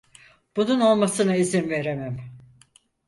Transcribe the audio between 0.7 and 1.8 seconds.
olmasına izin